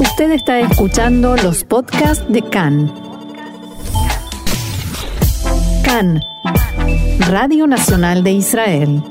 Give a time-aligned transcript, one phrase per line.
[0.00, 2.86] Usted está escuchando los podcasts de CAN.
[5.84, 6.20] CAN,
[7.28, 9.02] Radio Nacional de Israel.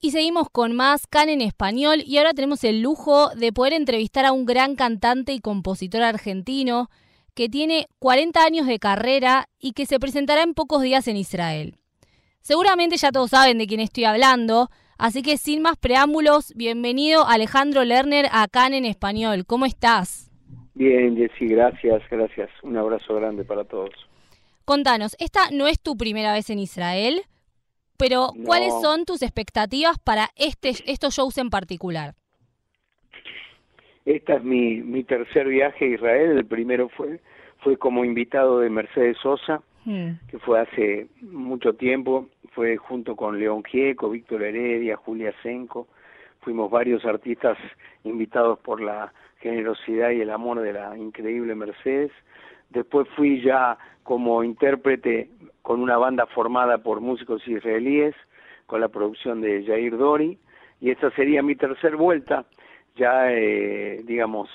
[0.00, 4.24] Y seguimos con más CAN en español y ahora tenemos el lujo de poder entrevistar
[4.24, 6.90] a un gran cantante y compositor argentino
[7.34, 11.78] que tiene 40 años de carrera y que se presentará en pocos días en Israel.
[12.42, 14.68] Seguramente ya todos saben de quién estoy hablando,
[14.98, 19.44] así que sin más preámbulos, bienvenido Alejandro Lerner a CAN en español.
[19.46, 20.30] ¿Cómo estás?
[20.74, 22.50] Bien, Jessy, gracias, gracias.
[22.62, 23.90] Un abrazo grande para todos.
[24.64, 27.22] Contanos, esta no es tu primera vez en Israel,
[27.96, 32.14] pero ¿cuáles son tus expectativas para este, estos shows en particular?
[34.04, 36.38] Esta es mi, mi tercer viaje a Israel.
[36.38, 37.20] El primero fue,
[37.58, 40.10] fue como invitado de Mercedes Sosa, hmm.
[40.28, 42.28] que fue hace mucho tiempo.
[42.54, 45.88] Fue junto con León Gieco, Víctor Heredia, Julia Senco.
[46.40, 47.58] Fuimos varios artistas
[48.04, 52.12] invitados por la generosidad y el amor de la increíble Mercedes.
[52.70, 55.30] Después fui ya como intérprete
[55.62, 58.14] con una banda formada por músicos israelíes,
[58.66, 60.38] con la producción de Jair Dori,
[60.80, 62.44] y esta sería mi tercer vuelta
[62.96, 64.48] ya, eh, digamos,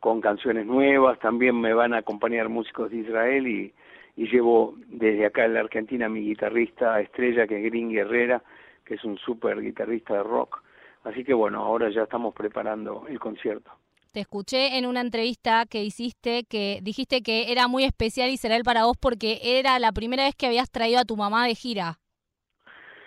[0.00, 3.74] con canciones nuevas, también me van a acompañar músicos de Israel y,
[4.16, 8.42] y llevo desde acá en la Argentina a mi guitarrista estrella, que es Green Guerrera,
[8.84, 10.62] que es un súper guitarrista de rock.
[11.04, 13.70] Así que bueno, ahora ya estamos preparando el concierto.
[14.12, 18.84] Te escuché en una entrevista que hiciste que dijiste que era muy especial Israel para
[18.84, 21.98] vos porque era la primera vez que habías traído a tu mamá de gira.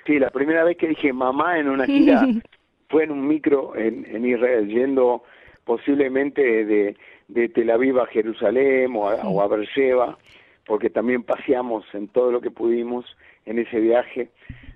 [0.08, 2.26] Sí, la primera vez que dije mamá en una gira
[2.90, 5.24] fue en un micro en, en Israel, yendo
[5.64, 10.18] posiblemente de, de Tel Aviv a Jerusalén o a, o a Beersheba,
[10.66, 13.06] porque también paseamos en todo lo que pudimos
[13.46, 14.30] en ese viaje.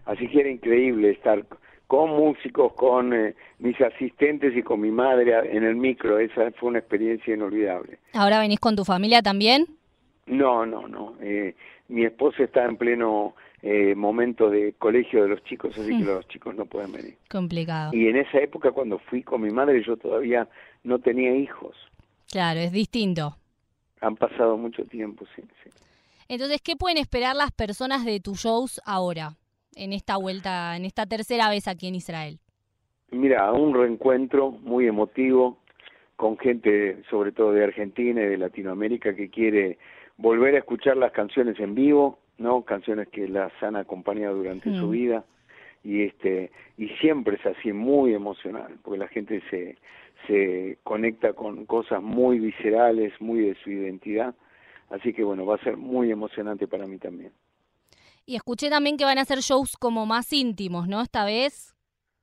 [0.06, 1.46] Así que era increíble estar
[1.88, 6.20] con músicos, con eh, mis asistentes y con mi madre en el micro.
[6.20, 7.98] Esa fue una experiencia inolvidable.
[8.14, 9.66] ¿Ahora venís con tu familia también?
[10.28, 11.16] No, no, no.
[11.22, 11.56] Eh,
[11.88, 13.34] mi esposa está en pleno
[13.64, 16.06] eh, momento de colegio de los chicos, así que mm.
[16.06, 17.16] los chicos no pueden venir.
[17.30, 17.92] Complicado.
[17.94, 20.48] Y en esa época cuando fui con mi madre yo todavía
[20.84, 21.76] no tenía hijos.
[22.32, 23.36] Claro, es distinto.
[24.02, 25.70] Han pasado mucho tiempo, sí, sí.
[26.28, 29.38] Entonces, ¿qué pueden esperar las personas de tus shows ahora,
[29.76, 32.40] en esta vuelta, en esta tercera vez aquí en Israel?
[33.12, 35.58] Mira, un reencuentro muy emotivo
[36.16, 39.80] con gente, sobre todo de Argentina y de Latinoamérica, que quiere
[40.18, 42.62] volver a escuchar las canciones en vivo, ¿no?
[42.64, 44.92] Canciones que las han acompañado durante su mm.
[44.92, 45.26] vida
[45.84, 49.78] y este y siempre es así muy emocional, porque la gente se
[50.28, 54.36] se conecta con cosas muy viscerales, muy de su identidad,
[54.90, 57.32] así que bueno, va a ser muy emocionante para mí también.
[58.26, 61.02] Y escuché también que van a hacer shows como más íntimos, ¿no?
[61.02, 61.74] Esta vez.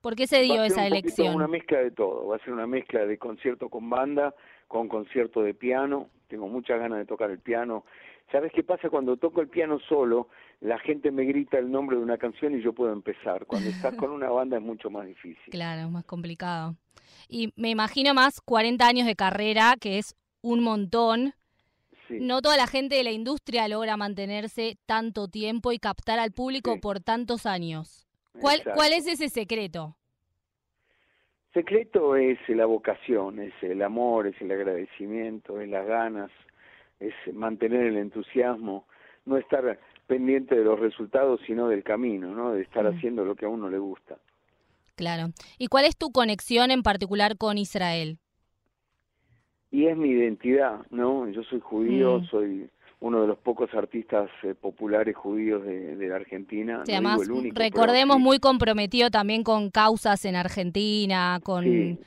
[0.00, 1.34] ¿Por qué se dio esa elección?
[1.34, 4.36] Una mezcla de todo, va a ser una mezcla de concierto con banda,
[4.68, 7.84] con concierto de piano, tengo muchas ganas de tocar el piano
[8.32, 8.90] ¿Sabes qué pasa?
[8.90, 10.28] Cuando toco el piano solo,
[10.60, 13.46] la gente me grita el nombre de una canción y yo puedo empezar.
[13.46, 15.44] Cuando estás con una banda es mucho más difícil.
[15.50, 16.74] Claro, es más complicado.
[17.28, 21.34] Y me imagino más 40 años de carrera, que es un montón.
[22.08, 26.80] No toda la gente de la industria logra mantenerse tanto tiempo y captar al público
[26.80, 28.06] por tantos años.
[28.40, 29.96] ¿Cuál, ¿Cuál es ese secreto?
[31.56, 36.30] Secreto es la vocación, es el amor, es el agradecimiento, es las ganas,
[37.00, 38.84] es mantener el entusiasmo,
[39.24, 42.52] no estar pendiente de los resultados, sino del camino, ¿no?
[42.52, 44.18] De estar haciendo lo que a uno le gusta.
[44.96, 45.28] Claro.
[45.56, 48.18] ¿Y cuál es tu conexión en particular con Israel?
[49.70, 51.26] Y es mi identidad, ¿no?
[51.30, 52.26] Yo soy judío, mm.
[52.26, 52.70] soy
[53.00, 56.82] uno de los pocos artistas eh, populares judíos de, la Argentina.
[56.82, 57.20] además,
[57.52, 61.98] recordemos, muy comprometido también con causas en Argentina, con...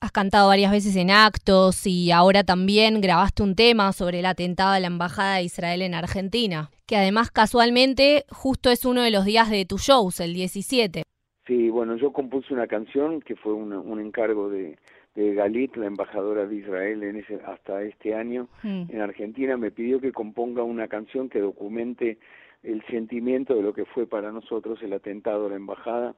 [0.00, 4.72] Has cantado varias veces en actos y ahora también grabaste un tema sobre el atentado
[4.72, 9.24] a la Embajada de Israel en Argentina, que además casualmente justo es uno de los
[9.24, 11.02] días de tus shows, el 17.
[11.46, 14.76] Sí, bueno, yo compuse una canción que fue un encargo de
[15.20, 18.84] de Galit, la embajadora de Israel en ese, hasta este año mm.
[18.88, 22.18] en Argentina, me pidió que componga una canción que documente
[22.62, 26.14] el sentimiento de lo que fue para nosotros el atentado a la embajada.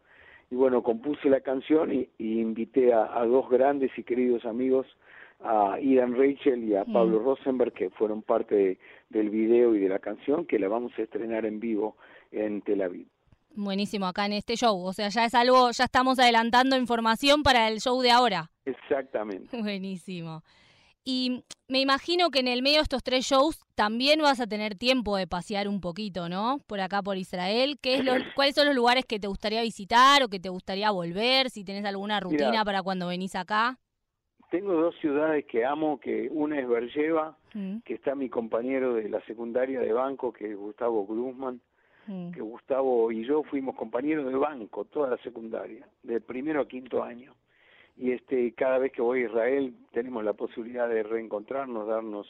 [0.50, 4.86] Y bueno, compuse la canción y, invité a, dos grandes y queridos amigos,
[5.40, 6.92] a Ian Rachel y a mm.
[6.92, 8.78] Pablo Rosenberg, que fueron parte
[9.10, 11.96] del video y de la canción, que la vamos a estrenar en vivo
[12.30, 13.06] en Tel Aviv.
[13.54, 14.84] Buenísimo, acá en este show.
[14.84, 18.50] O sea, ya es algo, ya estamos adelantando información para el show de ahora.
[18.64, 19.56] Exactamente.
[19.60, 20.42] Buenísimo.
[21.04, 24.76] Y me imagino que en el medio de estos tres shows también vas a tener
[24.76, 26.60] tiempo de pasear un poquito, ¿no?
[26.68, 27.78] Por acá, por Israel.
[27.82, 30.90] ¿Qué es lo, ¿Cuáles son los lugares que te gustaría visitar o que te gustaría
[30.92, 31.50] volver?
[31.50, 33.78] Si tenés alguna rutina para cuando venís acá.
[34.50, 37.78] tengo dos ciudades que amo, que una es Berlleva, mm.
[37.78, 41.60] que está mi compañero de la secundaria de banco, que es Gustavo Gruzman,
[42.06, 42.32] mm.
[42.32, 47.02] que Gustavo y yo fuimos compañeros de banco toda la secundaria, del primero a quinto
[47.02, 47.34] año.
[47.96, 52.26] Y este, cada vez que voy a Israel tenemos la posibilidad de reencontrarnos, darnos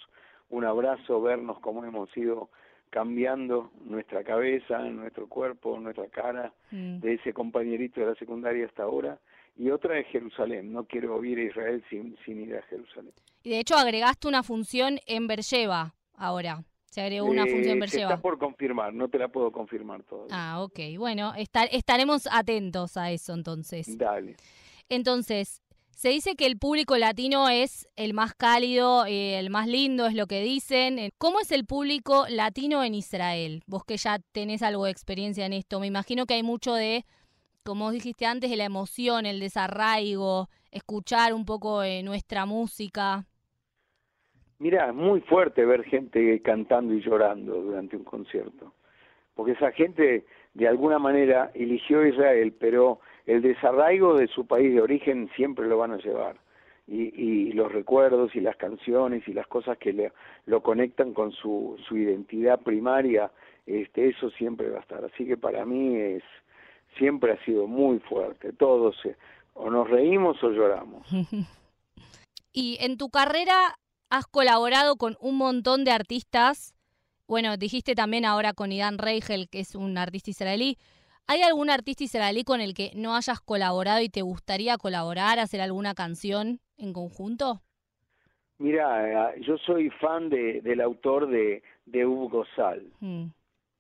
[0.51, 2.51] un abrazo, vernos cómo hemos ido
[2.91, 6.99] cambiando nuestra cabeza, nuestro cuerpo, nuestra cara, mm.
[6.99, 9.19] de ese compañerito de la secundaria hasta ahora
[9.57, 10.73] y otra es Jerusalén.
[10.73, 13.13] No quiero ir a Israel sin, sin ir a Jerusalén.
[13.43, 16.65] Y de hecho agregaste una función en Beersheba ahora.
[16.93, 18.11] Se agregó una función eh, Beersheba.
[18.11, 20.29] Está por confirmar, no te la puedo confirmar todavía.
[20.31, 20.79] Ah, ok.
[20.99, 23.97] Bueno, estaremos atentos a eso entonces.
[23.97, 24.37] Dale.
[24.91, 25.63] Entonces,
[25.97, 30.15] se dice que el público latino es el más cálido, eh, el más lindo, es
[30.15, 31.11] lo que dicen.
[31.17, 33.63] ¿Cómo es el público latino en Israel?
[33.67, 37.07] Vos que ya tenés algo de experiencia en esto, me imagino que hay mucho de
[37.65, 43.25] como dijiste antes, de la emoción, el desarraigo, escuchar un poco de nuestra música.
[44.63, 48.73] Mira, es muy fuerte ver gente cantando y llorando durante un concierto,
[49.35, 50.25] porque esa gente
[50.55, 55.79] de alguna manera eligió Israel, pero el desarraigo de su país de origen siempre lo
[55.79, 56.37] van a llevar.
[56.87, 60.13] Y, los recuerdos y las canciones y las cosas que le,
[60.47, 63.33] lo conectan con su, su identidad primaria,
[63.67, 65.05] este, eso siempre va a estar.
[65.05, 66.23] Así que para mí es,
[66.99, 68.53] siempre ha sido muy fuerte.
[68.53, 69.17] Todos eh,
[69.55, 71.05] o nos reímos o lloramos.
[72.53, 73.75] y en tu carrera
[74.13, 76.75] has colaborado con un montón de artistas.
[77.27, 80.77] Bueno, dijiste también ahora con Idan Reigel, que es un artista israelí.
[81.27, 85.63] ¿Hay algún artista israelí con el que no hayas colaborado y te gustaría colaborar, hacer
[85.63, 87.63] alguna canción en conjunto?
[88.59, 93.25] Mira, eh, yo soy fan de, del autor de, de Hugo Sal, mm.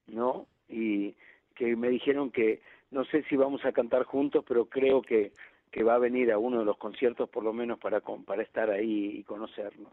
[0.06, 0.46] ¿no?
[0.66, 1.14] Y
[1.54, 5.32] que me dijeron que no sé si vamos a cantar juntos, pero creo que,
[5.70, 8.70] que va a venir a uno de los conciertos por lo menos para, para estar
[8.70, 9.92] ahí y conocernos.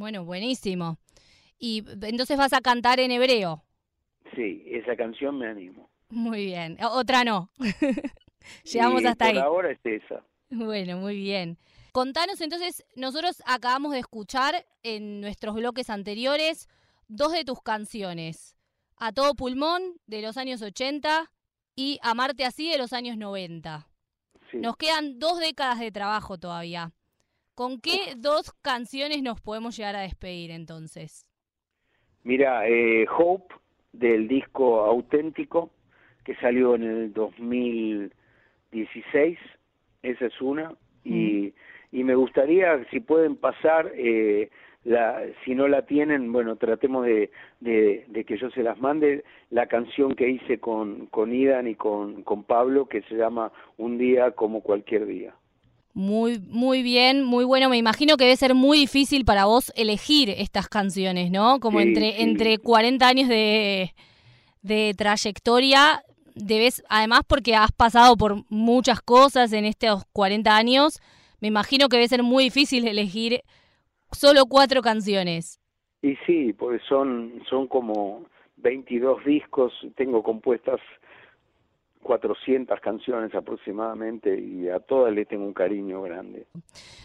[0.00, 0.96] Bueno, buenísimo.
[1.58, 3.62] ¿Y entonces vas a cantar en hebreo?
[4.34, 5.90] Sí, esa canción me animo.
[6.08, 6.78] Muy bien.
[6.82, 7.50] Otra no.
[8.64, 9.38] Llegamos hasta por ahí.
[9.38, 10.24] ahora es esa.
[10.48, 11.58] Bueno, muy bien.
[11.92, 16.70] Contanos entonces, nosotros acabamos de escuchar en nuestros bloques anteriores
[17.08, 18.56] dos de tus canciones.
[18.96, 21.30] A todo pulmón, de los años 80,
[21.76, 23.86] y Amarte así de los años 90.
[24.54, 26.90] Nos quedan dos décadas de trabajo todavía.
[27.60, 31.26] ¿Con qué dos canciones nos podemos llegar a despedir entonces?
[32.24, 33.54] Mira, eh, Hope
[33.92, 35.68] del disco auténtico
[36.24, 39.38] que salió en el 2016,
[40.02, 40.72] esa es una,
[41.04, 41.52] y,
[41.92, 44.48] y me gustaría si pueden pasar eh,
[44.84, 47.30] la, si no la tienen, bueno, tratemos de,
[47.60, 52.22] de, que yo se las mande, la canción que hice con, con Idan y con,
[52.22, 55.34] con Pablo, que se llama Un día como cualquier día.
[55.92, 57.68] Muy, muy bien, muy bueno.
[57.68, 61.58] Me imagino que debe ser muy difícil para vos elegir estas canciones, ¿no?
[61.60, 63.92] Como entre, entre 40 años de,
[64.62, 66.02] de trayectoria,
[66.34, 71.00] debes, además porque has pasado por muchas cosas en estos 40 años,
[71.40, 73.40] me imagino que debe ser muy difícil elegir
[74.12, 75.60] solo cuatro canciones.
[76.02, 78.24] Y sí, pues son, son como
[78.56, 80.80] 22 discos, tengo compuestas
[82.02, 86.46] 400 canciones aproximadamente y a todas le tengo un cariño grande.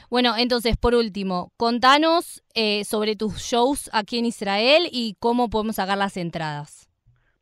[0.10, 5.76] Bueno, entonces, por último, contanos eh, sobre tus shows aquí en Israel y cómo podemos
[5.76, 6.90] sacar las entradas.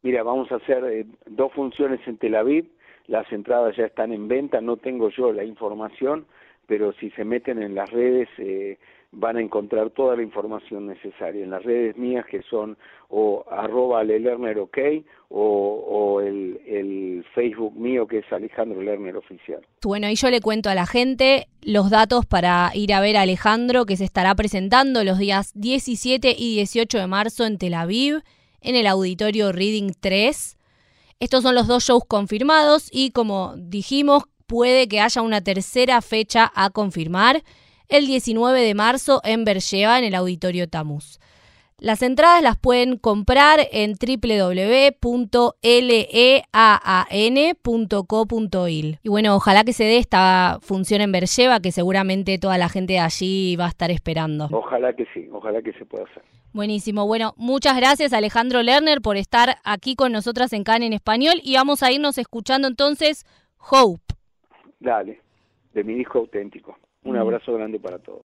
[0.02, 2.70] Mira, vamos a hacer eh, dos funciones en Tel Aviv,
[3.08, 6.26] las entradas ya están en venta, no tengo yo la información,
[6.68, 8.78] pero si se meten en las redes eh,
[9.14, 12.78] van a encontrar toda la información necesaria en las redes mías que son
[13.10, 14.78] o arroba OK
[15.30, 19.62] o, el, el, Facebook mío que es Alejandro Lerner Oficial.
[19.84, 23.22] Bueno, y yo le cuento a la gente los datos para ir a ver a
[23.22, 28.22] Alejandro que se estará presentando los días 17 y 18 de marzo en Tel Aviv
[28.62, 30.58] en el auditorio Reading 3.
[31.20, 36.52] Estos son los dos shows confirmados y como dijimos puede que haya una tercera fecha
[36.56, 37.44] a confirmar
[37.90, 41.20] el 19 de marzo en Bercheva, en el Auditorio Tamus.
[41.80, 45.00] Las entradas las pueden comprar en www.leaan.co.il.
[49.04, 52.94] Y bueno, ojalá que se dé esta función en Bercheva, que seguramente toda la gente
[52.94, 54.48] de allí va a estar esperando.
[54.52, 56.24] Ojalá que sí, ojalá que se pueda hacer.
[56.54, 57.06] Buenísimo.
[57.06, 61.56] Bueno, muchas gracias Alejandro Lerner por estar aquí con nosotras en CAN en español y
[61.56, 63.26] vamos a irnos escuchando entonces
[63.58, 64.14] Hope.
[64.80, 65.20] Dale,
[65.74, 66.78] de mi disco auténtico.
[67.04, 68.22] Un abrazo grande para todos.